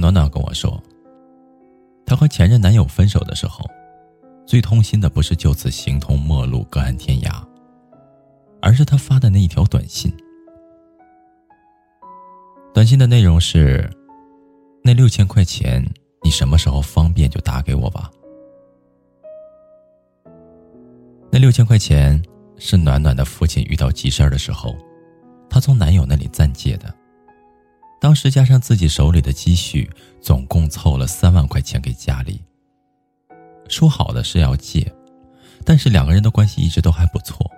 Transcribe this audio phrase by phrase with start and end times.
[0.00, 0.82] 暖暖跟我说，
[2.06, 3.64] 她和前任男友分手的时候，
[4.46, 7.42] 最痛心的不是就此形同陌路、各安天涯，
[8.62, 10.12] 而是他发的那一条短信。
[12.72, 13.88] 短信的内容是
[14.82, 15.84] ：“那六千块钱，
[16.22, 18.10] 你什么时候方便就打给我吧。”
[21.30, 22.20] 那六千块钱
[22.56, 24.74] 是暖暖的父亲遇到急事儿的时候，
[25.48, 26.92] 她从男友那里暂借的。
[28.00, 29.88] 当时加上自己手里的积蓄，
[30.22, 32.42] 总共凑了三万块钱给家里。
[33.68, 34.90] 说好的是要借，
[35.64, 37.48] 但是两个人的关系一直都还不错，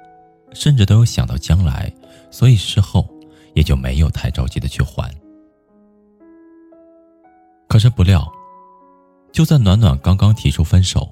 [0.53, 1.91] 甚至都有想到将来，
[2.31, 3.09] 所以事后
[3.55, 5.09] 也就没有太着急的去还。
[7.69, 8.31] 可是不料，
[9.33, 11.09] 就在暖暖刚刚提出分手，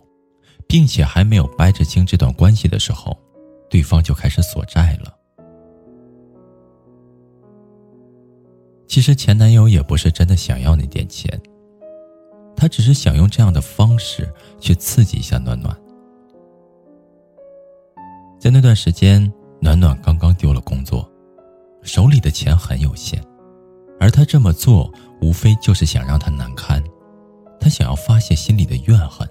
[0.66, 3.16] 并且还没有掰扯清这段关系的时候，
[3.70, 5.19] 对方就开始索债了。
[8.91, 11.41] 其实前男友也不是真的想要那点钱，
[12.56, 15.72] 他只是想用这样的方式去刺激一下暖暖。
[18.41, 21.08] 在那段时间，暖暖刚刚丢了工作，
[21.82, 23.22] 手里的钱很有限，
[24.00, 26.82] 而他这么做无非就是想让他难堪，
[27.60, 29.25] 他想要发泄心里的怨恨。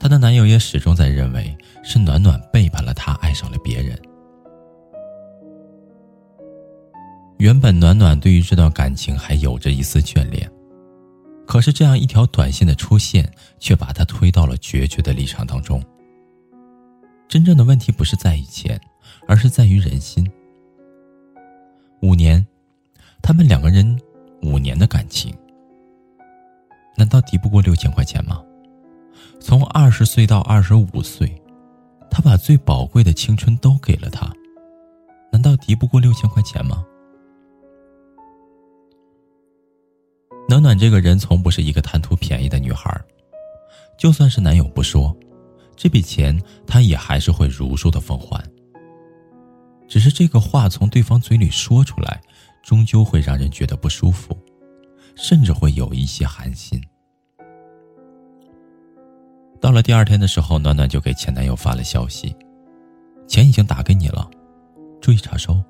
[0.00, 4.00] 她的男友也始终在认为是暖暖背叛了他，爱上了别人。
[7.38, 10.50] 原本暖暖对于这段感情还有着一丝眷恋，
[11.46, 15.80] 可是这样一条短信的出现，却把他推到了决绝的立场当中。
[17.28, 18.80] 真正的问题不是在于钱，
[19.28, 20.28] 而是在于人心。
[22.02, 22.44] 五年，
[23.22, 23.96] 他们两个人
[24.42, 25.32] 五年的感情，
[26.96, 28.42] 难道敌不过六千块钱吗？
[29.38, 31.40] 从二十岁到二十五岁，
[32.10, 34.28] 他把最宝贵的青春都给了他，
[35.30, 36.84] 难道敌不过六千块钱吗？
[40.48, 42.90] 暖暖这个人从不是一个贪图便宜的女孩，
[43.98, 45.14] 就算是男友不说，
[45.76, 48.42] 这笔钱她也还是会如数的奉还。
[49.86, 52.18] 只是这个话从对方嘴里说出来，
[52.62, 54.34] 终究会让人觉得不舒服，
[55.14, 56.80] 甚至会有一些寒心。
[59.60, 62.34] 到了第二天的时候，暖暖就给前男友发了消息
[63.28, 64.30] ：“钱已经打给你了，
[64.98, 65.62] 注意查收。”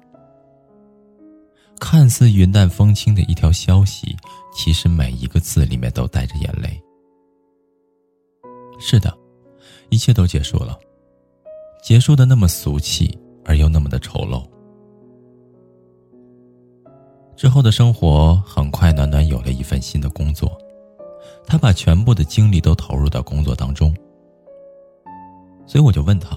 [1.78, 4.16] 看似云淡风轻的一条消息，
[4.54, 6.80] 其实每一个字里面都带着眼泪。
[8.78, 9.16] 是的，
[9.88, 10.78] 一切都结束了，
[11.82, 14.46] 结束的那么俗气，而又那么的丑陋。
[17.36, 20.56] 之后的生活很快，暖暖有了一份新的工作，
[21.46, 23.94] 她把全部的精力都投入到工作当中。
[25.66, 26.36] 所以我就问他，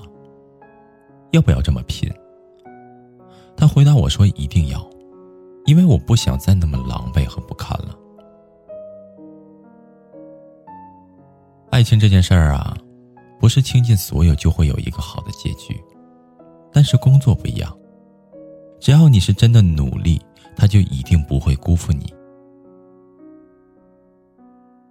[1.32, 2.12] 要不要这么拼？
[3.56, 4.88] 他回答我说：“一定要。”
[5.66, 7.98] 因为我不想再那么狼狈和不堪了。
[11.70, 12.76] 爱情这件事儿啊，
[13.40, 15.80] 不是倾尽所有就会有一个好的结局，
[16.72, 17.74] 但是工作不一样，
[18.80, 20.22] 只要你是真的努力，
[20.56, 22.14] 他就一定不会辜负你。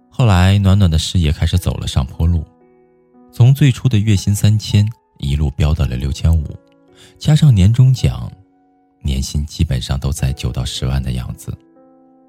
[0.09, 2.43] 后来，暖暖的事业开始走了上坡路，
[3.31, 4.85] 从最初的月薪三千，
[5.19, 6.43] 一路飙到了六千五，
[7.19, 8.31] 加上年终奖。
[9.03, 11.51] 年薪基本上都在九到十万的样子，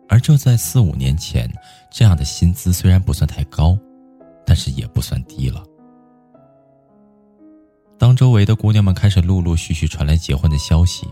[0.09, 1.51] 而这在四五年前，
[1.91, 3.79] 这样的薪资虽然不算太高，
[4.47, 5.63] 但是也不算低了。
[7.99, 11.07] 当周围的姑娘们开始陆陆续续传来结婚的消息，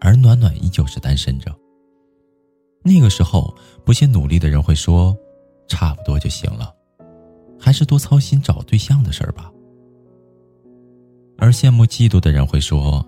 [0.00, 1.54] 而暖暖依旧是单身着。
[2.82, 3.54] 那个时候，
[3.84, 5.16] 不懈努力的人会说
[5.68, 6.74] ：“差不多就行了，
[7.58, 9.50] 还是多操心找对象的事儿吧。”
[11.38, 13.06] 而羡慕嫉妒的人会说。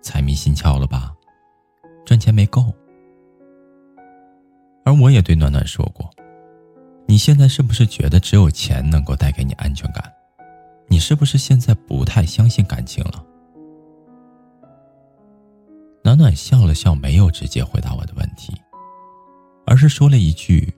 [0.00, 1.12] 财迷心窍了吧？
[2.04, 2.72] 赚钱没够。
[4.84, 6.10] 而我也对暖暖说过
[7.06, 10.10] ：“你现在是不是觉得只有钱能够带给你安全感？
[10.88, 13.22] 你是不是现在不太相信感情了？”
[16.02, 18.54] 暖暖笑了笑，没有直接回答我的问题，
[19.66, 20.72] 而是说了一句：“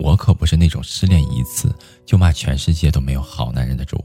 [0.00, 1.70] 我可不是那种失恋一次
[2.06, 4.02] 就骂全世界都没有好男人的主。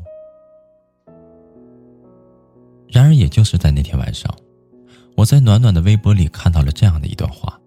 [2.99, 4.29] 然而，也就是在那天晚上，
[5.15, 7.57] 我在暖暖的微博里看到了这样的一段话：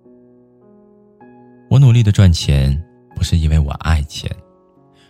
[1.71, 2.79] 我努力的赚钱，
[3.17, 4.31] 不是因为我爱钱，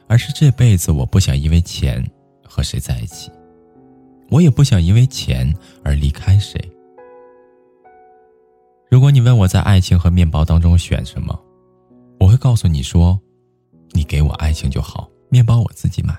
[0.06, 2.08] 而是这辈子我不想因为钱
[2.44, 3.32] 和谁在一起，
[4.30, 5.52] 我也不想因为钱
[5.82, 6.60] 而离开谁。
[8.88, 11.36] 如果你问我在爱情和面包当中选什么？
[12.20, 13.20] 我会告诉你说
[13.90, 16.16] ：“你给我爱情就好，面包我自己买。”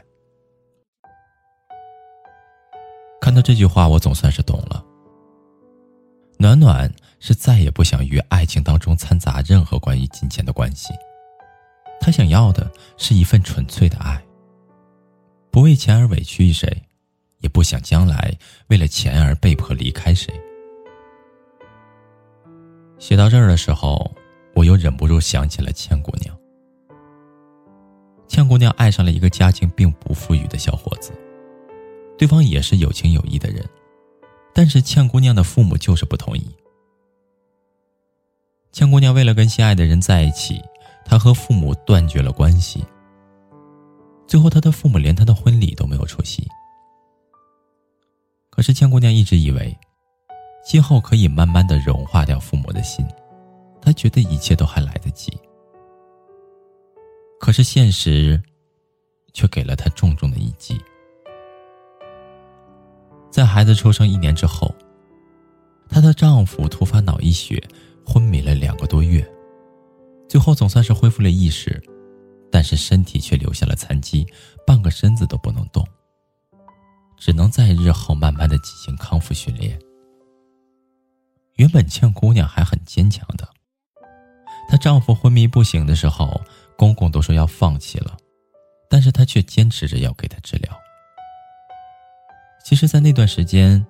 [3.33, 4.85] 看到这句话，我总算是懂了。
[6.37, 10.93] 暖暖是再也不想与爱情当中掺杂任何关于金钱的关系，
[11.99, 14.23] 他想要的是一份纯粹的爱，
[15.49, 16.79] 不为钱而委屈谁，
[17.39, 18.31] 也不想将来
[18.67, 20.31] 为了钱而被迫离开谁。
[22.99, 24.13] 写到这儿的时候。
[24.55, 26.37] 我又忍不住想起了倩姑娘。
[28.27, 31.11] 倩姑娘爱上了一个家境并不富裕的小伙子，
[32.23, 33.61] 对方也是有情有义的人，
[34.53, 36.55] 但是倩姑娘的父母就是不同意。
[38.71, 40.61] 倩姑娘为了跟心爱的人在一起，
[41.03, 42.81] 她和父母断绝了关系。
[44.25, 46.47] 最后，她的父母连她的婚礼都没有出席。
[48.49, 49.77] 可是，倩姑娘一直以为，
[50.63, 53.05] 今后可以慢慢的融化掉父母的心。
[53.81, 55.29] 她觉得一切都还来得及，
[57.37, 58.41] 可是现实
[59.33, 60.79] 却给了她重重的一击。
[63.33, 64.71] 在孩子出生一年之后，
[65.89, 67.59] 她的丈夫突发脑溢血，
[68.05, 69.27] 昏迷了两个多月，
[70.29, 71.81] 最后总算是恢复了意识，
[72.51, 74.23] 但是身体却留下了残疾，
[74.67, 75.83] 半个身子都不能动，
[77.17, 79.79] 只能在日后慢慢的进行康复训练。
[81.55, 83.49] 原本倩姑娘还很坚强的。
[84.69, 86.39] 她丈夫昏迷不醒的时候，
[86.77, 88.15] 公公都说要放弃了，
[88.87, 90.82] 但是她却坚持着要给他治疗。
[92.63, 93.85] 其实，在那段时间，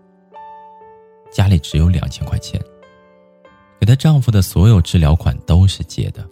[1.31, 2.59] 家里只有两千块钱，
[3.79, 6.27] 给她丈夫的所有治疗款都是借的。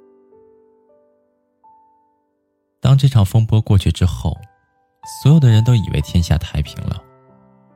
[2.79, 4.35] 当这场风波过去之后，
[5.21, 7.01] 所有的人都以为天下太平了，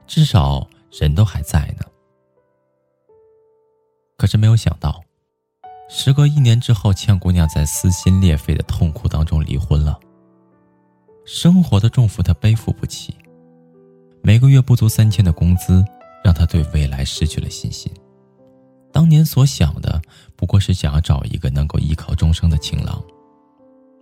[0.07, 1.85] 至少人都还在呢。
[4.17, 4.99] 可是没有想到。
[5.87, 9.99] 时隔一年之后，倩姑娘在撕心裂肺的痛哭当中离婚了。
[11.23, 13.15] 生活的重负她背负不起，
[14.25, 15.85] 每个月不足三千的工资
[16.23, 17.93] 让他对未来失去了信心。
[18.91, 20.01] 当年所想的
[20.35, 22.99] 不过是想要找一个能够依靠终生的情郎，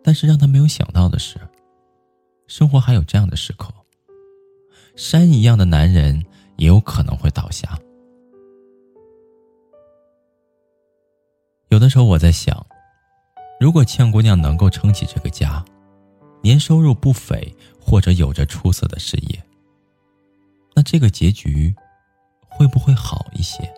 [0.02, 1.38] 但是让他没有想到的是，
[2.48, 3.70] 生活还有这样的时刻。
[4.96, 6.24] 山一样的男人
[6.56, 7.78] 也有可能会倒下。
[11.68, 12.66] 有的时候我在想，
[13.60, 15.62] 如果倩姑娘能够撑起这个家，
[16.42, 19.44] 年收入不菲或者有着出色的事业，
[20.76, 21.74] 那这个结局
[22.50, 23.72] 会不会好一些？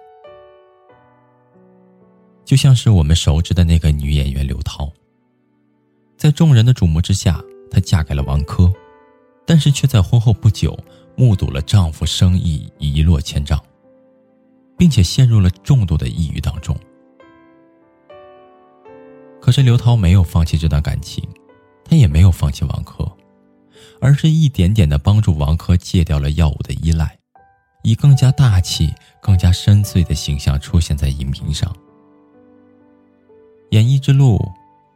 [2.45, 4.92] 就像是我们熟知的那个女演员刘涛，
[6.15, 8.71] 在众人的瞩目之下，她嫁给了王珂，
[9.45, 10.77] 但是却在婚后不久
[11.15, 13.59] 目睹了丈夫生意一落千丈，
[14.77, 16.77] 并且陷入了重度的抑郁当中。
[19.42, 21.27] 可是刘涛没有放弃这段感情，
[21.83, 23.12] 她也没有放弃王珂，
[24.00, 27.18] 而是一点点的帮助王珂戒掉了药物的依赖，
[27.83, 31.75] 以更加大气、更加深邃的形象出现在荧屏上。
[33.71, 34.40] 演艺之路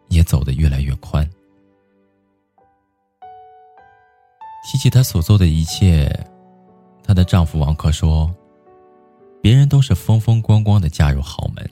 [0.10, 1.30] 也走得越来越宽。
[4.70, 6.10] 提起她所做的一切，
[7.04, 8.34] 她的丈夫王珂说
[9.42, 11.70] ：“别人都是风风光光的嫁入豪门，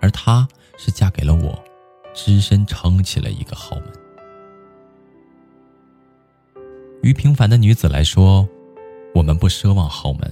[0.00, 0.48] 而她。”
[0.82, 1.62] 是嫁给了我，
[2.14, 3.99] 只身撑起了一个豪门。
[7.02, 8.46] 于平凡的女子来说，
[9.14, 10.30] 我们不奢望豪门，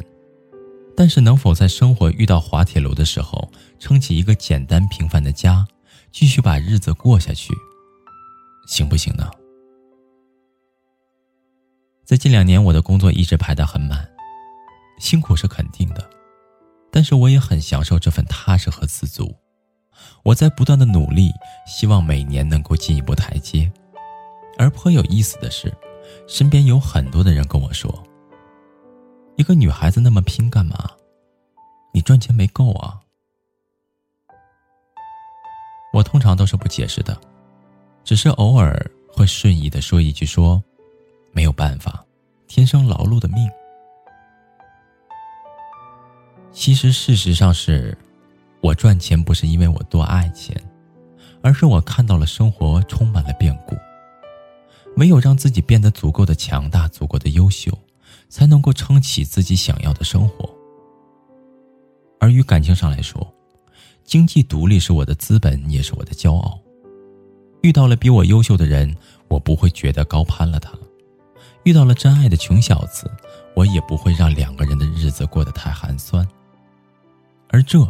[0.95, 5.67] 但是能否在生活遇到滑铁卢的时候，撑起一个简单平凡的家，
[6.13, 7.55] 继续把日子过下去，
[8.67, 9.31] 行不行呢？
[12.05, 14.07] 在近两年，我的工作一直排得很满，
[14.99, 16.11] 辛苦是肯定的，
[16.91, 19.35] 但是我也很享受这份踏实和自足。
[20.23, 21.31] 我在不断的努力，
[21.67, 23.71] 希望每年能够进一步台阶。
[24.59, 25.73] 而颇有意思的是，
[26.29, 27.91] 身边有很多的人跟我说
[29.37, 30.91] ：“一个女孩子那么拼干嘛？
[31.93, 33.01] 你赚钱没够啊？”
[35.95, 37.19] 我通常都是不解释的，
[38.05, 38.79] 只是偶尔
[39.11, 40.63] 会顺意的说一句：“说
[41.33, 42.05] 没有办法，
[42.47, 43.51] 天生劳碌的命。”
[46.53, 47.97] 其实事实上是。
[48.61, 50.53] 我赚钱不是因为我多爱钱，
[51.43, 53.77] 而是我看到了生活充满了变故。
[54.99, 57.73] 唯有让自己变得足够的强大、足够的优秀，
[58.29, 60.53] 才能够撑起自己想要的生活。
[62.19, 63.27] 而于感情上来说，
[64.03, 66.59] 经济独立是我的资本，也是我的骄傲。
[67.63, 68.93] 遇到了比我优秀的人，
[69.29, 70.73] 我不会觉得高攀了他；
[71.63, 73.09] 遇到了真爱的穷小子，
[73.55, 76.27] 我也不会让两个人的日子过得太寒酸。
[77.51, 77.89] 而这，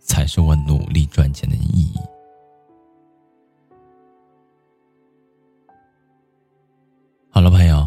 [0.00, 1.94] 才是我努力赚钱的意义。
[7.36, 7.86] 好了，朋友，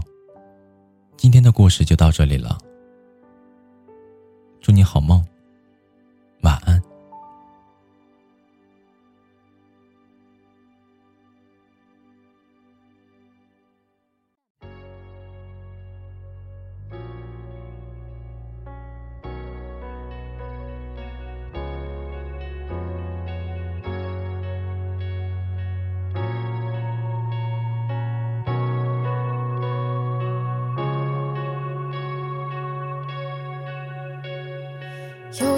[1.18, 2.56] 今天的故事就到这里了。
[4.62, 5.25] 祝你好梦，
[6.44, 6.79] 晚安。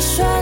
[0.00, 0.37] 是顺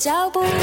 [0.00, 0.59] 脚步。